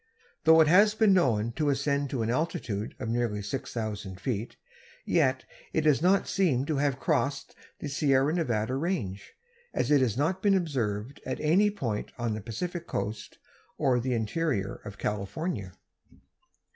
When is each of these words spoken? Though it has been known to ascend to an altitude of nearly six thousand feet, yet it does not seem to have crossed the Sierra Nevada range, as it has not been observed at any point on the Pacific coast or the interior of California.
Though 0.45 0.61
it 0.61 0.67
has 0.67 0.95
been 0.95 1.13
known 1.13 1.51
to 1.51 1.69
ascend 1.69 2.09
to 2.09 2.23
an 2.23 2.31
altitude 2.31 2.95
of 2.97 3.07
nearly 3.07 3.43
six 3.43 3.71
thousand 3.71 4.19
feet, 4.19 4.55
yet 5.05 5.45
it 5.73 5.81
does 5.81 6.01
not 6.01 6.27
seem 6.27 6.65
to 6.65 6.77
have 6.77 6.99
crossed 6.99 7.53
the 7.77 7.87
Sierra 7.87 8.33
Nevada 8.33 8.73
range, 8.73 9.33
as 9.75 9.91
it 9.91 10.01
has 10.01 10.17
not 10.17 10.41
been 10.41 10.55
observed 10.55 11.21
at 11.23 11.39
any 11.39 11.69
point 11.69 12.11
on 12.17 12.33
the 12.33 12.41
Pacific 12.41 12.87
coast 12.87 13.37
or 13.77 13.99
the 13.99 14.15
interior 14.15 14.81
of 14.85 14.97
California. 14.97 15.71